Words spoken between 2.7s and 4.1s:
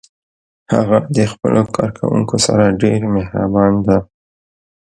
ډیر مهربان ده